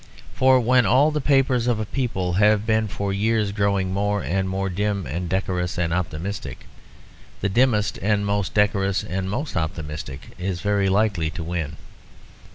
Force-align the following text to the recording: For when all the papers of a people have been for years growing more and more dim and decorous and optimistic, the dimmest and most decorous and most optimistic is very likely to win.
For 0.33 0.59
when 0.59 0.87
all 0.87 1.11
the 1.11 1.21
papers 1.21 1.67
of 1.67 1.79
a 1.79 1.85
people 1.85 2.33
have 2.33 2.65
been 2.65 2.87
for 2.87 3.13
years 3.13 3.51
growing 3.51 3.93
more 3.93 4.23
and 4.23 4.49
more 4.49 4.67
dim 4.67 5.05
and 5.05 5.29
decorous 5.29 5.77
and 5.77 5.93
optimistic, 5.93 6.65
the 7.41 7.49
dimmest 7.49 7.99
and 8.01 8.25
most 8.25 8.55
decorous 8.55 9.03
and 9.03 9.29
most 9.29 9.55
optimistic 9.55 10.31
is 10.39 10.59
very 10.61 10.89
likely 10.89 11.29
to 11.29 11.43
win. 11.43 11.77